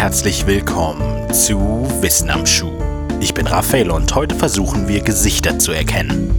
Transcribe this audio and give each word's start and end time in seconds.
herzlich 0.00 0.46
willkommen 0.46 1.30
zu 1.30 1.58
Wissen 2.00 2.30
am 2.30 2.46
Schuh. 2.46 2.72
Ich 3.20 3.34
bin 3.34 3.46
Raphael 3.46 3.90
und 3.90 4.14
heute 4.14 4.34
versuchen 4.34 4.88
wir 4.88 5.02
Gesichter 5.02 5.58
zu 5.58 5.72
erkennen. 5.72 6.34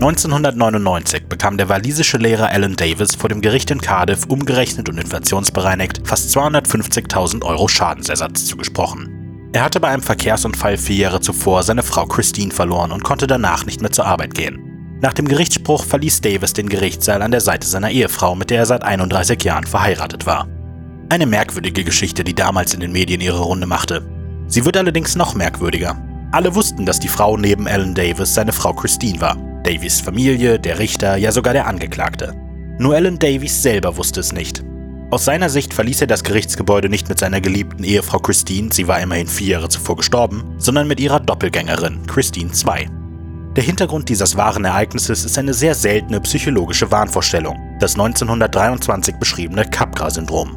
(1999) 0.00 1.28
bekam 1.28 1.56
der 1.56 1.68
walisische 1.68 2.18
Lehrer 2.18 2.48
Alan 2.48 2.74
Davis 2.74 3.14
vor 3.14 3.28
dem 3.28 3.42
Gericht 3.42 3.70
in 3.70 3.80
Cardiff 3.80 4.26
umgerechnet 4.26 4.88
und 4.88 4.98
inflationsbereinigt 4.98 6.00
fast 6.04 6.36
250.000 6.36 7.44
Euro 7.44 7.68
Schadensersatz 7.68 8.46
zugesprochen. 8.46 9.48
Er 9.52 9.62
hatte 9.62 9.78
bei 9.78 9.86
einem 9.86 10.02
Verkehrsunfall 10.02 10.76
vier 10.78 10.96
Jahre 10.96 11.20
zuvor 11.20 11.62
seine 11.62 11.84
Frau 11.84 12.06
Christine 12.06 12.50
verloren 12.50 12.90
und 12.90 13.04
konnte 13.04 13.28
danach 13.28 13.64
nicht 13.66 13.82
mehr 13.82 13.92
zur 13.92 14.06
Arbeit 14.06 14.34
gehen. 14.34 14.71
Nach 15.02 15.12
dem 15.12 15.26
Gerichtsspruch 15.26 15.84
verließ 15.84 16.20
Davis 16.20 16.52
den 16.52 16.68
Gerichtssaal 16.68 17.22
an 17.22 17.32
der 17.32 17.40
Seite 17.40 17.66
seiner 17.66 17.90
Ehefrau, 17.90 18.36
mit 18.36 18.50
der 18.50 18.58
er 18.58 18.66
seit 18.66 18.84
31 18.84 19.42
Jahren 19.42 19.66
verheiratet 19.66 20.26
war. 20.26 20.46
Eine 21.08 21.26
merkwürdige 21.26 21.82
Geschichte, 21.82 22.22
die 22.22 22.36
damals 22.36 22.72
in 22.72 22.78
den 22.78 22.92
Medien 22.92 23.20
ihre 23.20 23.40
Runde 23.40 23.66
machte. 23.66 24.06
Sie 24.46 24.64
wird 24.64 24.76
allerdings 24.76 25.16
noch 25.16 25.34
merkwürdiger. 25.34 26.00
Alle 26.30 26.54
wussten, 26.54 26.86
dass 26.86 27.00
die 27.00 27.08
Frau 27.08 27.36
neben 27.36 27.66
Alan 27.66 27.96
Davis 27.96 28.32
seine 28.32 28.52
Frau 28.52 28.72
Christine 28.74 29.20
war. 29.20 29.36
Davies 29.64 30.00
Familie, 30.00 30.60
der 30.60 30.78
Richter, 30.78 31.16
ja 31.16 31.32
sogar 31.32 31.52
der 31.52 31.66
Angeklagte. 31.66 32.32
Nur 32.78 32.94
Alan 32.94 33.18
Davies 33.18 33.60
selber 33.60 33.96
wusste 33.96 34.20
es 34.20 34.32
nicht. 34.32 34.62
Aus 35.10 35.24
seiner 35.24 35.50
Sicht 35.50 35.74
verließ 35.74 36.02
er 36.02 36.06
das 36.06 36.22
Gerichtsgebäude 36.22 36.88
nicht 36.88 37.08
mit 37.08 37.18
seiner 37.18 37.40
geliebten 37.40 37.82
Ehefrau 37.82 38.20
Christine, 38.20 38.72
sie 38.72 38.86
war 38.86 39.00
immerhin 39.00 39.26
vier 39.26 39.54
Jahre 39.54 39.68
zuvor 39.68 39.96
gestorben, 39.96 40.44
sondern 40.58 40.86
mit 40.86 41.00
ihrer 41.00 41.18
Doppelgängerin, 41.18 42.06
Christine 42.06 42.52
II. 42.52 43.01
Der 43.56 43.64
Hintergrund 43.64 44.08
dieses 44.08 44.36
wahren 44.36 44.64
Ereignisses 44.64 45.24
ist 45.24 45.38
eine 45.38 45.54
sehr 45.54 45.74
seltene 45.74 46.20
psychologische 46.20 46.90
Wahnvorstellung, 46.90 47.56
das 47.80 47.94
1923 47.94 49.16
beschriebene 49.16 49.64
Capgras-Syndrom. 49.64 50.56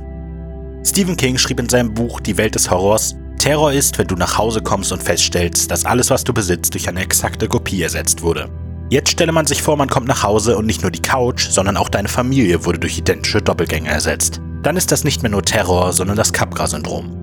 Stephen 0.85 1.17
King 1.17 1.37
schrieb 1.37 1.59
in 1.59 1.69
seinem 1.69 1.93
Buch 1.93 2.19
Die 2.19 2.37
Welt 2.37 2.55
des 2.55 2.69
Horrors, 2.69 3.15
Terror 3.37 3.71
ist, 3.71 3.97
wenn 3.97 4.07
du 4.07 4.15
nach 4.15 4.37
Hause 4.37 4.61
kommst 4.61 4.91
und 4.91 5.03
feststellst, 5.03 5.69
dass 5.69 5.85
alles, 5.85 6.09
was 6.09 6.23
du 6.23 6.33
besitzt, 6.33 6.73
durch 6.73 6.87
eine 6.87 7.01
exakte 7.01 7.47
Kopie 7.47 7.83
ersetzt 7.83 8.21
wurde. 8.21 8.49
Jetzt 8.89 9.11
stelle 9.11 9.31
man 9.31 9.45
sich 9.45 9.61
vor, 9.61 9.77
man 9.77 9.89
kommt 9.89 10.07
nach 10.07 10.23
Hause 10.23 10.57
und 10.57 10.65
nicht 10.65 10.81
nur 10.81 10.91
die 10.91 11.01
Couch, 11.01 11.49
sondern 11.49 11.75
auch 11.77 11.89
deine 11.89 12.07
Familie 12.07 12.65
wurde 12.65 12.79
durch 12.79 12.97
identische 12.97 13.41
Doppelgänger 13.41 13.91
ersetzt 13.91 14.41
dann 14.65 14.77
ist 14.77 14.91
das 14.91 15.03
nicht 15.03 15.21
mehr 15.21 15.29
nur 15.29 15.43
Terror, 15.43 15.93
sondern 15.93 16.17
das 16.17 16.33
Capgras-Syndrom. 16.33 17.15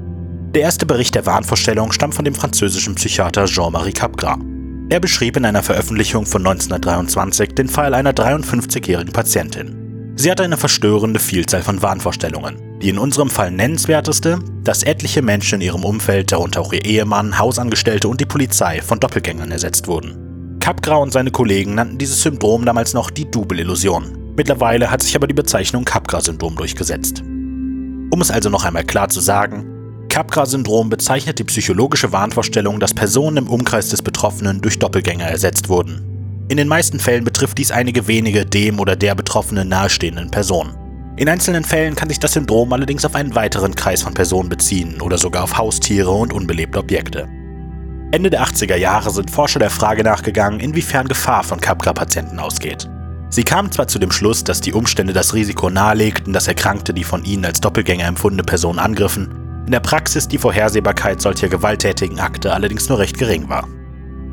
Der 0.54 0.62
erste 0.62 0.86
Bericht 0.86 1.16
der 1.16 1.26
Wahnvorstellung 1.26 1.90
stammt 1.90 2.14
von 2.14 2.24
dem 2.24 2.36
französischen 2.36 2.94
Psychiater 2.94 3.46
Jean-Marie 3.46 3.92
Capgras. 3.92 4.38
Er 4.92 5.00
beschrieb 5.00 5.38
in 5.38 5.46
einer 5.46 5.62
Veröffentlichung 5.62 6.26
von 6.26 6.46
1923 6.46 7.54
den 7.54 7.70
Fall 7.70 7.94
einer 7.94 8.12
53-jährigen 8.12 9.14
Patientin. 9.14 10.12
Sie 10.16 10.30
hatte 10.30 10.42
eine 10.42 10.58
verstörende 10.58 11.18
Vielzahl 11.18 11.62
von 11.62 11.80
Wahnvorstellungen. 11.80 12.78
Die 12.82 12.90
in 12.90 12.98
unserem 12.98 13.30
Fall 13.30 13.52
nennenswerteste, 13.52 14.38
dass 14.62 14.82
etliche 14.82 15.22
Menschen 15.22 15.62
in 15.62 15.66
ihrem 15.68 15.86
Umfeld, 15.86 16.30
darunter 16.30 16.60
auch 16.60 16.74
ihr 16.74 16.84
Ehemann, 16.84 17.38
Hausangestellte 17.38 18.06
und 18.06 18.20
die 18.20 18.26
Polizei, 18.26 18.82
von 18.82 19.00
Doppelgängern 19.00 19.50
ersetzt 19.50 19.88
wurden. 19.88 20.58
Capgras 20.60 21.00
und 21.00 21.12
seine 21.14 21.30
Kollegen 21.30 21.74
nannten 21.74 21.96
dieses 21.96 22.20
Syndrom 22.20 22.66
damals 22.66 22.92
noch 22.92 23.08
die 23.08 23.30
Double-Illusion. 23.30 24.34
Mittlerweile 24.36 24.90
hat 24.90 25.00
sich 25.00 25.16
aber 25.16 25.26
die 25.26 25.32
Bezeichnung 25.32 25.86
Capgras-Syndrom 25.86 26.54
durchgesetzt. 26.54 27.22
Um 27.22 28.20
es 28.20 28.30
also 28.30 28.50
noch 28.50 28.66
einmal 28.66 28.84
klar 28.84 29.08
zu 29.08 29.20
sagen, 29.20 29.71
Capgras-Syndrom 30.12 30.90
bezeichnet 30.90 31.38
die 31.38 31.44
psychologische 31.44 32.12
Wahnvorstellung, 32.12 32.78
dass 32.78 32.92
Personen 32.92 33.38
im 33.38 33.48
Umkreis 33.48 33.88
des 33.88 34.02
Betroffenen 34.02 34.60
durch 34.60 34.78
Doppelgänger 34.78 35.24
ersetzt 35.24 35.70
wurden. 35.70 36.44
In 36.50 36.58
den 36.58 36.68
meisten 36.68 37.00
Fällen 37.00 37.24
betrifft 37.24 37.56
dies 37.56 37.70
einige 37.70 38.06
wenige 38.08 38.44
dem 38.44 38.78
oder 38.78 38.94
der 38.94 39.14
Betroffenen 39.14 39.70
nahestehenden 39.70 40.30
Personen. 40.30 40.76
In 41.16 41.30
einzelnen 41.30 41.64
Fällen 41.64 41.94
kann 41.94 42.10
sich 42.10 42.20
das 42.20 42.34
Syndrom 42.34 42.74
allerdings 42.74 43.06
auf 43.06 43.14
einen 43.14 43.34
weiteren 43.34 43.74
Kreis 43.74 44.02
von 44.02 44.12
Personen 44.12 44.50
beziehen 44.50 45.00
oder 45.00 45.16
sogar 45.16 45.44
auf 45.44 45.56
Haustiere 45.56 46.10
und 46.10 46.34
unbelebte 46.34 46.80
Objekte. 46.80 47.26
Ende 48.10 48.28
der 48.28 48.44
80er 48.44 48.76
Jahre 48.76 49.08
sind 49.08 49.30
Forscher 49.30 49.60
der 49.60 49.70
Frage 49.70 50.04
nachgegangen, 50.04 50.60
inwiefern 50.60 51.08
Gefahr 51.08 51.42
von 51.42 51.58
Capgras-Patienten 51.58 52.38
ausgeht. 52.38 52.86
Sie 53.30 53.44
kamen 53.44 53.72
zwar 53.72 53.88
zu 53.88 53.98
dem 53.98 54.10
Schluss, 54.10 54.44
dass 54.44 54.60
die 54.60 54.74
Umstände 54.74 55.14
das 55.14 55.32
Risiko 55.32 55.70
nahelegten, 55.70 56.34
dass 56.34 56.48
Erkrankte 56.48 56.92
die 56.92 57.04
von 57.04 57.24
ihnen 57.24 57.46
als 57.46 57.62
Doppelgänger 57.62 58.04
empfundene 58.04 58.42
Person 58.42 58.78
angriffen, 58.78 59.41
in 59.66 59.72
der 59.72 59.80
Praxis 59.80 60.28
die 60.28 60.38
Vorhersehbarkeit 60.38 61.20
solcher 61.20 61.48
gewalttätigen 61.48 62.20
Akte 62.20 62.52
allerdings 62.52 62.88
nur 62.88 62.98
recht 62.98 63.18
gering 63.18 63.48
war. 63.48 63.68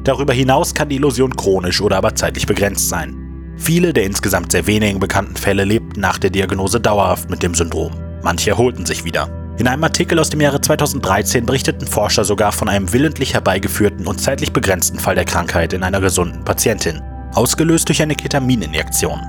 Darüber 0.03 0.33
hinaus 0.33 0.73
kann 0.73 0.89
die 0.89 0.95
Illusion 0.95 1.35
chronisch 1.35 1.81
oder 1.81 1.97
aber 1.97 2.15
zeitlich 2.15 2.47
begrenzt 2.47 2.89
sein. 2.89 3.15
Viele 3.57 3.93
der 3.93 4.05
insgesamt 4.05 4.51
sehr 4.51 4.65
wenigen 4.67 4.99
bekannten 4.99 5.35
Fälle 5.35 5.65
lebten 5.65 5.99
nach 5.99 6.17
der 6.17 6.29
Diagnose 6.29 6.79
dauerhaft 6.79 7.29
mit 7.29 7.43
dem 7.43 7.53
Syndrom. 7.53 7.91
Manche 8.23 8.51
erholten 8.51 8.85
sich 8.85 9.03
wieder. 9.03 9.29
In 9.59 9.67
einem 9.67 9.83
Artikel 9.83 10.17
aus 10.19 10.29
dem 10.29 10.39
Jahre 10.39 10.61
2013 10.61 11.45
berichteten 11.45 11.85
Forscher 11.85 12.23
sogar 12.23 12.53
von 12.53 12.69
einem 12.69 12.91
willentlich 12.93 13.33
herbeigeführten 13.33 14.07
und 14.07 14.21
zeitlich 14.21 14.53
begrenzten 14.53 14.99
Fall 14.99 15.15
der 15.15 15.25
Krankheit 15.25 15.73
in 15.73 15.83
einer 15.83 15.99
gesunden 15.99 16.45
Patientin, 16.45 17.01
ausgelöst 17.33 17.89
durch 17.89 18.01
eine 18.01 18.15
Ketamininjektion. 18.15 19.19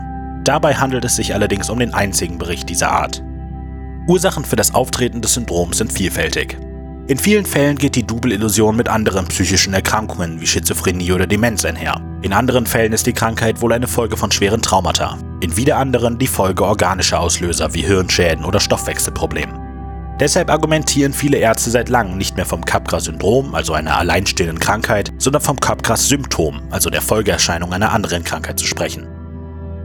Dabei 0.44 0.74
handelt 0.74 1.04
es 1.04 1.16
sich 1.16 1.34
allerdings 1.34 1.68
um 1.68 1.80
den 1.80 1.92
einzigen 1.92 2.38
Bericht 2.38 2.68
dieser 2.68 2.92
Art. 2.92 3.22
Ursachen 4.06 4.44
für 4.44 4.56
das 4.56 4.74
Auftreten 4.74 5.20
des 5.20 5.34
Syndroms 5.34 5.78
sind 5.78 5.92
vielfältig. 5.92 6.56
In 7.06 7.18
vielen 7.18 7.44
Fällen 7.44 7.76
geht 7.76 7.96
die 7.96 8.06
Double-Illusion 8.06 8.76
mit 8.76 8.88
anderen 8.88 9.26
psychischen 9.26 9.74
Erkrankungen 9.74 10.40
wie 10.40 10.46
Schizophrenie 10.46 11.12
oder 11.12 11.26
Demenz 11.26 11.64
einher. 11.64 12.00
In 12.22 12.32
anderen 12.32 12.66
Fällen 12.66 12.92
ist 12.92 13.06
die 13.06 13.12
Krankheit 13.12 13.60
wohl 13.60 13.72
eine 13.72 13.88
Folge 13.88 14.16
von 14.16 14.30
schweren 14.30 14.62
Traumata. 14.62 15.18
In 15.40 15.56
wieder 15.56 15.76
anderen 15.76 16.18
die 16.18 16.26
Folge 16.28 16.64
organischer 16.64 17.18
Auslöser 17.20 17.74
wie 17.74 17.82
Hirnschäden 17.82 18.44
oder 18.44 18.60
Stoffwechselproblemen. 18.60 19.58
Deshalb 20.20 20.50
argumentieren 20.50 21.14
viele 21.14 21.38
Ärzte 21.38 21.70
seit 21.70 21.88
langem 21.88 22.18
nicht 22.18 22.36
mehr 22.36 22.46
vom 22.46 22.64
Capgras-Syndrom, 22.64 23.54
also 23.54 23.72
einer 23.72 23.96
alleinstehenden 23.96 24.58
Krankheit, 24.58 25.12
sondern 25.18 25.42
vom 25.42 25.58
Capgras-Symptom, 25.58 26.60
also 26.70 26.90
der 26.90 27.02
Folgeerscheinung 27.02 27.72
einer 27.72 27.92
anderen 27.92 28.22
Krankheit 28.22 28.58
zu 28.58 28.66
sprechen. 28.66 29.08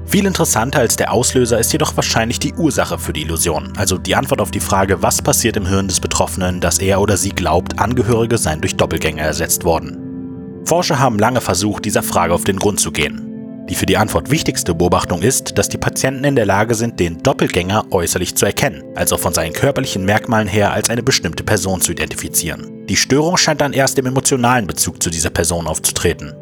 Viel 0.08 0.28
interessanter 0.28 0.80
als 0.80 0.96
der 0.96 1.12
Auslöser 1.12 1.60
ist 1.60 1.74
jedoch 1.74 1.96
wahrscheinlich 1.96 2.40
die 2.40 2.54
Ursache 2.54 3.00
für 3.00 3.12
die 3.12 3.24
Illusion, 3.24 3.74
also 3.76 3.98
die 3.98 4.16
Antwort 4.16 4.40
auf 4.40 4.52
die 4.52 4.60
Frage, 4.60 5.02
was 5.02 5.22
passiert 5.22 5.58
im 5.58 5.66
Hirn 5.66 5.88
des 5.88 6.00
Betroffenen, 6.00 6.62
dass 6.62 6.80
er 6.80 7.02
oder 7.02 7.18
sie 7.18 7.32
glaubt, 7.32 7.80
Angehörige 7.80 8.38
seien 8.38 8.62
durch 8.62 8.76
Doppelgänger 8.76 9.24
ersetzt 9.24 9.64
worden. 9.66 10.64
Forscher 10.66 11.00
haben 11.00 11.20
lange 11.20 11.42
versucht, 11.42 11.86
dieser 11.86 12.04
Frage 12.04 12.34
auf 12.34 12.44
den 12.44 12.58
Grund 12.58 12.80
zu 12.80 12.92
gehen. 12.92 13.22
Die 13.68 13.76
für 13.76 13.88
die 13.88 13.98
Antwort 13.98 14.30
wichtigste 14.30 14.76
Beobachtung 14.76 15.24
ist, 15.24 15.58
dass 15.58 15.70
die 15.70 15.80
Patienten 15.80 16.24
in 16.24 16.36
der 16.36 16.46
Lage 16.46 16.76
sind, 16.76 17.00
den 17.00 17.24
Doppelgänger 17.24 17.86
äußerlich 17.92 18.36
zu 18.36 18.46
erkennen, 18.46 18.84
also 18.96 19.18
von 19.18 19.34
seinen 19.34 19.54
körperlichen 19.54 20.06
Merkmalen 20.06 20.48
her 20.48 20.72
als 20.72 20.92
eine 20.92 21.02
bestimmte 21.02 21.44
Person 21.44 21.82
zu 21.82 21.92
identifizieren. 21.92 22.86
Die 22.88 22.96
Störung 22.96 23.38
scheint 23.38 23.62
dann 23.62 23.74
erst 23.74 23.98
im 23.98 24.06
emotionalen 24.06 24.68
Bezug 24.68 25.02
zu 25.02 25.10
dieser 25.10 25.32
Person 25.32 25.66
aufzutreten. 25.66 26.34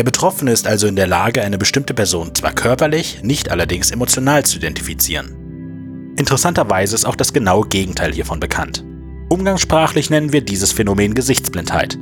Der 0.00 0.04
Betroffene 0.04 0.50
ist 0.50 0.66
also 0.66 0.86
in 0.86 0.96
der 0.96 1.06
Lage, 1.06 1.42
eine 1.42 1.58
bestimmte 1.58 1.92
Person 1.92 2.34
zwar 2.34 2.52
körperlich, 2.52 3.22
nicht 3.22 3.50
allerdings 3.50 3.90
emotional 3.90 4.46
zu 4.46 4.56
identifizieren. 4.56 6.14
Interessanterweise 6.16 6.94
ist 6.94 7.04
auch 7.04 7.16
das 7.16 7.34
genaue 7.34 7.68
Gegenteil 7.68 8.10
hiervon 8.10 8.40
bekannt. 8.40 8.82
Umgangssprachlich 9.28 10.08
nennen 10.08 10.32
wir 10.32 10.40
dieses 10.40 10.72
Phänomen 10.72 11.12
Gesichtsblindheit. 11.12 11.98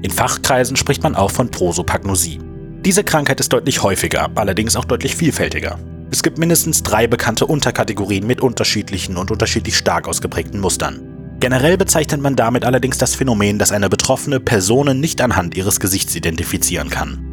In 0.00 0.10
Fachkreisen 0.10 0.76
spricht 0.76 1.02
man 1.02 1.14
auch 1.14 1.30
von 1.30 1.50
Prosopagnosie. 1.50 2.38
Diese 2.86 3.04
Krankheit 3.04 3.38
ist 3.38 3.52
deutlich 3.52 3.82
häufiger, 3.82 4.30
allerdings 4.34 4.74
auch 4.74 4.86
deutlich 4.86 5.14
vielfältiger. 5.14 5.78
Es 6.10 6.22
gibt 6.22 6.38
mindestens 6.38 6.82
drei 6.82 7.06
bekannte 7.06 7.44
Unterkategorien 7.44 8.26
mit 8.26 8.40
unterschiedlichen 8.40 9.18
und 9.18 9.30
unterschiedlich 9.30 9.76
stark 9.76 10.08
ausgeprägten 10.08 10.58
Mustern. 10.58 11.36
Generell 11.38 11.76
bezeichnet 11.76 12.22
man 12.22 12.34
damit 12.34 12.64
allerdings 12.64 12.96
das 12.96 13.14
Phänomen, 13.14 13.58
dass 13.58 13.72
eine 13.72 13.90
betroffene 13.90 14.40
Personen 14.40 15.00
nicht 15.00 15.20
anhand 15.20 15.54
ihres 15.54 15.80
Gesichts 15.80 16.16
identifizieren 16.16 16.88
kann. 16.88 17.28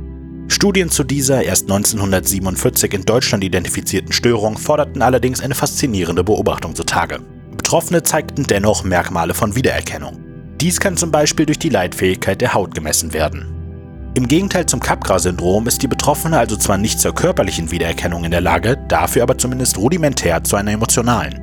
Studien 0.52 0.90
zu 0.90 1.04
dieser 1.04 1.44
erst 1.44 1.70
1947 1.70 2.94
in 2.94 3.06
Deutschland 3.06 3.44
identifizierten 3.44 4.12
Störung 4.12 4.58
forderten 4.58 5.02
allerdings 5.02 5.42
eine 5.42 5.56
faszinierende 5.56 6.24
Beobachtung 6.24 6.76
zutage. 6.76 7.20
Betroffene 7.56 8.02
zeigten 8.02 8.44
dennoch 8.44 8.84
Merkmale 8.84 9.36
von 9.36 9.56
Wiedererkennung. 9.56 10.18
Dies 10.60 10.80
kann 10.80 10.98
zum 10.98 11.12
Beispiel 11.12 11.46
durch 11.46 11.60
die 11.60 11.70
Leitfähigkeit 11.70 12.42
der 12.42 12.54
Haut 12.54 12.74
gemessen 12.74 13.14
werden. 13.14 14.12
Im 14.16 14.28
Gegenteil 14.28 14.66
zum 14.66 14.80
Capgras-Syndrom 14.80 15.68
ist 15.68 15.84
die 15.84 15.88
Betroffene 15.88 16.40
also 16.40 16.58
zwar 16.58 16.80
nicht 16.80 17.00
zur 17.00 17.14
körperlichen 17.14 17.70
Wiedererkennung 17.70 18.26
in 18.26 18.32
der 18.32 18.42
Lage, 18.42 18.76
dafür 18.88 19.24
aber 19.24 19.38
zumindest 19.38 19.78
rudimentär 19.78 20.44
zu 20.44 20.56
einer 20.56 20.72
emotionalen. 20.72 21.40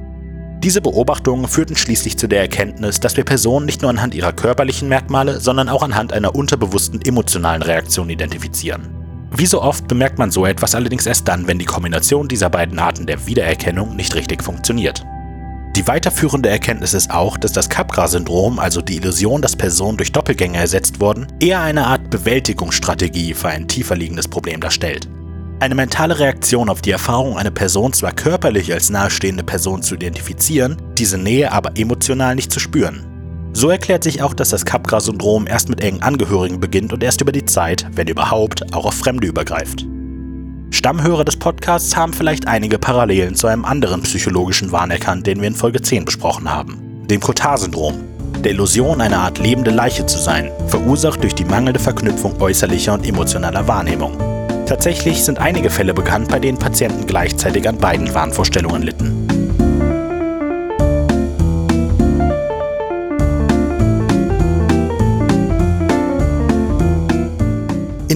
Diese 0.64 0.80
Beobachtungen 0.80 1.46
führten 1.46 1.76
schließlich 1.76 2.18
zu 2.18 2.26
der 2.26 2.40
Erkenntnis, 2.40 2.98
dass 2.98 3.16
wir 3.16 3.24
Personen 3.24 3.66
nicht 3.66 3.82
nur 3.82 3.90
anhand 3.90 4.14
ihrer 4.16 4.32
körperlichen 4.32 4.88
Merkmale, 4.88 5.38
sondern 5.38 5.68
auch 5.68 5.82
anhand 5.82 6.12
einer 6.12 6.34
unterbewussten 6.34 7.00
emotionalen 7.02 7.62
Reaktion 7.62 8.10
identifizieren. 8.10 8.95
Wie 9.38 9.44
so 9.44 9.60
oft 9.60 9.86
bemerkt 9.86 10.18
man 10.18 10.30
so 10.30 10.46
etwas 10.46 10.74
allerdings 10.74 11.04
erst 11.04 11.28
dann, 11.28 11.46
wenn 11.46 11.58
die 11.58 11.66
Kombination 11.66 12.26
dieser 12.26 12.48
beiden 12.48 12.78
Arten 12.78 13.04
der 13.04 13.26
Wiedererkennung 13.26 13.94
nicht 13.94 14.14
richtig 14.14 14.42
funktioniert. 14.42 15.04
Die 15.76 15.86
weiterführende 15.86 16.48
Erkenntnis 16.48 16.94
ist 16.94 17.10
auch, 17.10 17.36
dass 17.36 17.52
das 17.52 17.68
Capgras-Syndrom, 17.68 18.58
also 18.58 18.80
die 18.80 18.96
Illusion, 18.96 19.42
dass 19.42 19.54
Personen 19.54 19.98
durch 19.98 20.10
Doppelgänger 20.10 20.60
ersetzt 20.60 21.00
wurden, 21.00 21.26
eher 21.38 21.60
eine 21.60 21.86
Art 21.86 22.08
Bewältigungsstrategie 22.08 23.34
für 23.34 23.48
ein 23.48 23.68
tiefer 23.68 23.94
liegendes 23.94 24.26
Problem 24.26 24.58
darstellt. 24.58 25.06
Eine 25.60 25.74
mentale 25.74 26.18
Reaktion 26.18 26.70
auf 26.70 26.80
die 26.80 26.92
Erfahrung, 26.92 27.36
eine 27.36 27.50
Person 27.50 27.92
zwar 27.92 28.12
körperlich 28.12 28.72
als 28.72 28.88
nahestehende 28.88 29.44
Person 29.44 29.82
zu 29.82 29.96
identifizieren, 29.96 30.80
diese 30.96 31.18
Nähe 31.18 31.52
aber 31.52 31.72
emotional 31.76 32.34
nicht 32.36 32.50
zu 32.50 32.58
spüren. 32.58 33.15
So 33.66 33.72
erklärt 33.72 34.04
sich 34.04 34.22
auch, 34.22 34.32
dass 34.32 34.50
das 34.50 34.64
Capgras-Syndrom 34.64 35.48
erst 35.48 35.68
mit 35.68 35.80
engen 35.80 36.00
Angehörigen 36.00 36.60
beginnt 36.60 36.92
und 36.92 37.02
erst 37.02 37.20
über 37.20 37.32
die 37.32 37.46
Zeit, 37.46 37.84
wenn 37.94 38.06
überhaupt, 38.06 38.72
auch 38.72 38.84
auf 38.84 38.94
Fremde 38.94 39.26
übergreift. 39.26 39.84
Stammhörer 40.70 41.24
des 41.24 41.36
Podcasts 41.36 41.96
haben 41.96 42.12
vielleicht 42.12 42.46
einige 42.46 42.78
Parallelen 42.78 43.34
zu 43.34 43.48
einem 43.48 43.64
anderen 43.64 44.02
psychologischen 44.02 44.70
Wahn 44.70 44.92
erkannt, 44.92 45.26
den 45.26 45.40
wir 45.40 45.48
in 45.48 45.56
Folge 45.56 45.82
10 45.82 46.04
besprochen 46.04 46.48
haben, 46.48 46.78
dem 47.10 47.18
Cotard-Syndrom, 47.18 48.04
der 48.44 48.52
Illusion, 48.52 49.00
eine 49.00 49.18
Art 49.18 49.40
lebende 49.40 49.72
Leiche 49.72 50.06
zu 50.06 50.18
sein, 50.18 50.52
verursacht 50.68 51.24
durch 51.24 51.34
die 51.34 51.44
mangelnde 51.44 51.80
Verknüpfung 51.80 52.40
äußerlicher 52.40 52.94
und 52.94 53.04
emotionaler 53.04 53.66
Wahrnehmung. 53.66 54.16
Tatsächlich 54.66 55.24
sind 55.24 55.40
einige 55.40 55.70
Fälle 55.70 55.92
bekannt, 55.92 56.28
bei 56.28 56.38
denen 56.38 56.60
Patienten 56.60 57.04
gleichzeitig 57.08 57.68
an 57.68 57.78
beiden 57.78 58.14
Wahnvorstellungen 58.14 58.82
litten. 58.82 59.45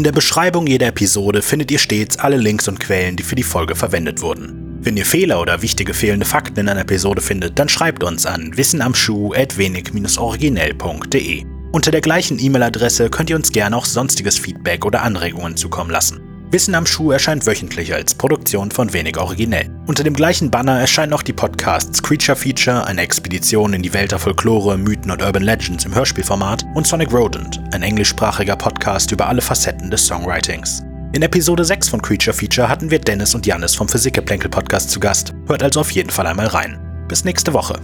In 0.01 0.05
der 0.05 0.13
Beschreibung 0.13 0.67
jeder 0.67 0.87
Episode 0.87 1.43
findet 1.43 1.71
ihr 1.71 1.79
stets 1.79 2.19
alle 2.19 2.39
Links 2.39 2.69
und 2.69 2.81
Quellen, 2.81 3.17
die 3.17 3.23
für 3.23 3.35
die 3.35 3.43
Folge 3.43 3.77
verwendet 3.77 4.23
wurden. 4.23 4.79
Wenn 4.81 4.97
ihr 4.97 5.05
Fehler 5.05 5.43
oder 5.43 5.61
wichtige 5.61 5.93
fehlende 5.93 6.25
Fakten 6.25 6.61
in 6.61 6.71
einer 6.71 6.81
Episode 6.81 7.21
findet, 7.21 7.59
dann 7.59 7.69
schreibt 7.69 8.03
uns 8.03 8.25
an 8.25 8.57
wissenamschuh.wenig-originell.de. 8.57 11.45
Unter 11.73 11.91
der 11.91 12.01
gleichen 12.01 12.39
E-Mail-Adresse 12.39 13.11
könnt 13.11 13.29
ihr 13.29 13.37
uns 13.37 13.53
gerne 13.53 13.77
auch 13.77 13.85
sonstiges 13.85 14.39
Feedback 14.39 14.87
oder 14.87 15.03
Anregungen 15.03 15.59
zukommen 15.59 15.91
lassen. 15.91 16.23
Wissen 16.51 16.75
am 16.75 16.87
Schuh 16.87 17.11
erscheint 17.11 17.47
wöchentlich 17.47 17.93
als 17.93 18.15
Produktion 18.15 18.71
von 18.71 18.95
Wenig 18.95 19.19
Originell. 19.19 19.69
Unter 19.87 20.05
dem 20.05 20.15
gleichen 20.15 20.51
Banner 20.51 20.79
erscheinen 20.79 21.13
auch 21.13 21.23
die 21.23 21.33
Podcasts 21.33 22.03
Creature 22.03 22.37
Feature, 22.37 22.87
eine 22.87 23.01
Expedition 23.01 23.73
in 23.73 23.83
die 23.83 23.93
Welt 23.93 24.13
der 24.13 24.19
Folklore, 24.19 24.79
Mythen 24.79 25.11
und 25.11 25.23
Urban 25.23 25.43
Legends 25.43 25.85
im 25.85 25.95
Hörspielformat 25.95 26.65
und 26.75 26.87
Sonic 26.87 27.13
Rodent, 27.13 27.61
ein 27.73 27.83
englischsprachiger 27.83 28.57
Podcast 28.57 29.11
über 29.11 29.27
alle 29.27 29.41
Facetten 29.41 29.91
des 29.91 30.07
Songwritings. 30.07 30.83
In 31.13 31.23
Episode 31.23 31.65
6 31.65 31.89
von 31.89 32.01
Creature 32.01 32.37
Feature 32.37 32.69
hatten 32.69 32.91
wir 32.91 33.01
Dennis 33.01 33.35
und 33.35 33.47
Jannis 33.47 33.75
vom 33.75 33.89
Physikgeplänkel 33.89 34.49
Podcast 34.49 34.91
zu 34.91 35.01
Gast. 35.01 35.35
Hört 35.47 35.63
also 35.63 35.81
auf 35.81 35.91
jeden 35.91 36.11
Fall 36.11 36.27
einmal 36.27 36.47
rein. 36.47 36.79
Bis 37.09 37.25
nächste 37.25 37.53
Woche. 37.53 37.81